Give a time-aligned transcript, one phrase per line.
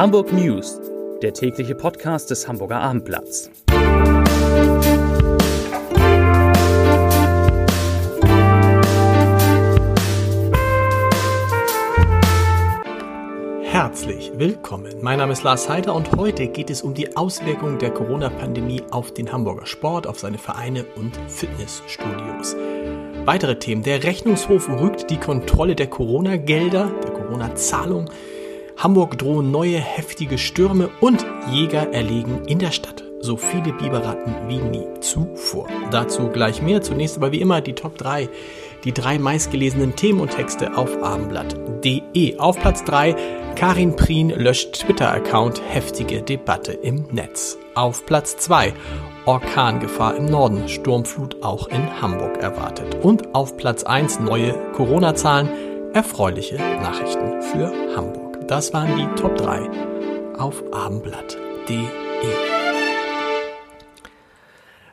[0.00, 0.80] Hamburg News,
[1.20, 3.50] der tägliche Podcast des Hamburger Abendblatts.
[13.60, 14.94] Herzlich willkommen.
[15.02, 19.12] Mein Name ist Lars Heider und heute geht es um die Auswirkungen der Corona-Pandemie auf
[19.12, 22.56] den Hamburger Sport, auf seine Vereine und Fitnessstudios.
[23.26, 23.82] Weitere Themen.
[23.82, 28.08] Der Rechnungshof rügt die Kontrolle der Corona-Gelder, der Corona-Zahlung.
[28.80, 34.58] Hamburg drohen neue heftige Stürme und Jäger erlegen in der Stadt so viele Biberratten wie
[34.58, 35.68] nie zuvor.
[35.90, 36.82] Dazu gleich mehr.
[36.82, 38.28] Zunächst aber wie immer die Top 3.
[38.84, 42.38] Die drei meistgelesenen Themen und Texte auf abendblatt.de.
[42.38, 43.14] Auf Platz 3
[43.56, 45.60] Karin Prien löscht Twitter-Account.
[45.68, 47.58] Heftige Debatte im Netz.
[47.74, 48.72] Auf Platz 2
[49.26, 50.68] Orkangefahr im Norden.
[50.68, 52.96] Sturmflut auch in Hamburg erwartet.
[53.02, 55.48] Und auf Platz 1 neue Corona-Zahlen.
[55.92, 58.29] Erfreuliche Nachrichten für Hamburg.
[58.50, 61.86] Das waren die Top 3 auf abendblatt.de.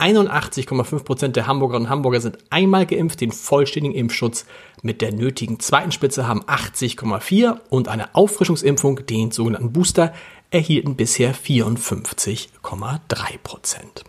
[0.00, 3.20] 81,5 Prozent der Hamburgerinnen und Hamburger sind einmal geimpft.
[3.20, 4.46] Den vollständigen Impfschutz
[4.82, 10.12] mit der nötigen zweiten Spitze haben 80,4 und eine Auffrischungsimpfung, den sogenannten Booster,
[10.50, 14.04] erhielten bisher 54,3 Prozent.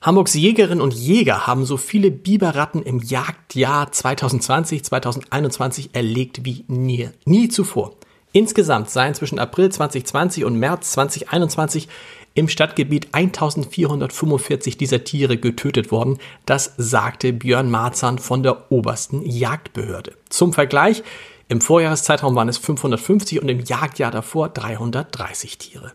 [0.00, 7.10] Hamburgs Jägerinnen und Jäger haben so viele Biberratten im Jagdjahr 2020, 2021 erlegt wie nie,
[7.24, 7.96] nie zuvor.
[8.30, 11.88] Insgesamt seien zwischen April 2020 und März 2021
[12.34, 16.18] im Stadtgebiet 1445 dieser Tiere getötet worden.
[16.46, 20.14] Das sagte Björn Marzahn von der obersten Jagdbehörde.
[20.28, 21.02] Zum Vergleich,
[21.48, 25.92] im Vorjahreszeitraum waren es 550 und im Jagdjahr davor 330 Tiere.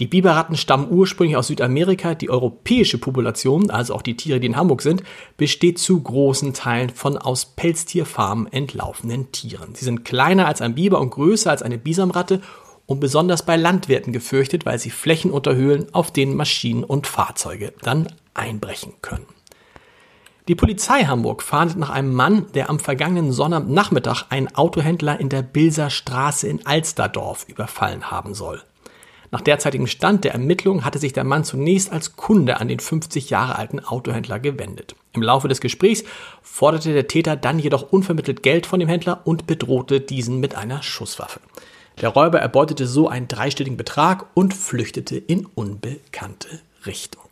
[0.00, 2.14] Die Biberratten stammen ursprünglich aus Südamerika.
[2.14, 5.04] Die europäische Population, also auch die Tiere, die in Hamburg sind,
[5.36, 9.74] besteht zu großen Teilen von aus Pelztierfarmen entlaufenden Tieren.
[9.74, 12.40] Sie sind kleiner als ein Biber und größer als eine Bisamratte
[12.86, 18.08] und besonders bei Landwirten gefürchtet, weil sie Flächen unterhöhlen, auf denen Maschinen und Fahrzeuge dann
[18.34, 19.26] einbrechen können.
[20.48, 25.40] Die Polizei Hamburg fahndet nach einem Mann, der am vergangenen Sonnabendnachmittag einen Autohändler in der
[25.40, 28.60] Bilser Straße in Alsterdorf überfallen haben soll.
[29.34, 33.30] Nach derzeitigem Stand der Ermittlungen hatte sich der Mann zunächst als Kunde an den 50
[33.30, 34.94] Jahre alten Autohändler gewendet.
[35.12, 36.04] Im Laufe des Gesprächs
[36.40, 40.84] forderte der Täter dann jedoch unvermittelt Geld von dem Händler und bedrohte diesen mit einer
[40.84, 41.40] Schusswaffe.
[42.00, 47.24] Der Räuber erbeutete so einen dreistelligen Betrag und flüchtete in unbekannte Richtung.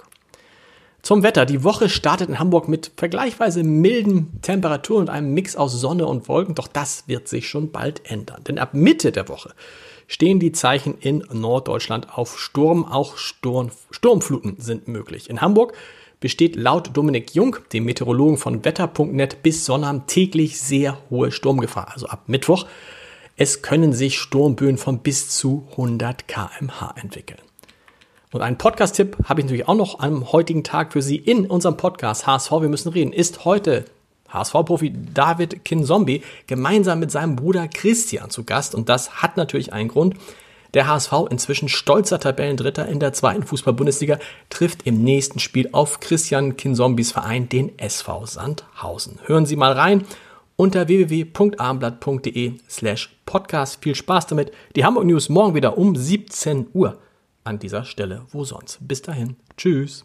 [1.02, 1.46] Zum Wetter.
[1.46, 6.26] Die Woche startet in Hamburg mit vergleichsweise milden Temperaturen und einem Mix aus Sonne und
[6.26, 8.42] Wolken, doch das wird sich schon bald ändern.
[8.42, 9.54] Denn ab Mitte der Woche
[10.12, 12.84] stehen die Zeichen in Norddeutschland auf Sturm.
[12.84, 15.30] Auch Sturm, Sturmfluten sind möglich.
[15.30, 15.72] In Hamburg
[16.20, 21.88] besteht laut Dominik Jung, dem Meteorologen von wetter.net, bis Sonnabend täglich sehr hohe Sturmgefahr.
[21.92, 22.66] Also ab Mittwoch
[23.38, 27.40] es können sich Sturmböen von bis zu 100 kmh entwickeln.
[28.32, 31.78] Und einen Podcast-Tipp habe ich natürlich auch noch am heutigen Tag für Sie in unserem
[31.78, 33.14] Podcast HSV Wir müssen reden.
[33.14, 33.86] Ist heute
[34.32, 38.74] HSV-Profi David Kinzombie gemeinsam mit seinem Bruder Christian zu Gast.
[38.74, 40.16] Und das hat natürlich einen Grund.
[40.74, 44.18] Der HSV, inzwischen stolzer Tabellendritter in der zweiten Fußball-Bundesliga,
[44.48, 49.18] trifft im nächsten Spiel auf Christian Kinzombis Verein, den SV Sandhausen.
[49.26, 50.06] Hören Sie mal rein
[50.56, 53.82] unter www.abendblatt.de slash podcast.
[53.82, 54.52] Viel Spaß damit.
[54.76, 56.98] Die Hamburg News morgen wieder um 17 Uhr
[57.44, 58.22] an dieser Stelle.
[58.30, 58.78] Wo sonst?
[58.80, 59.36] Bis dahin.
[59.56, 60.04] Tschüss.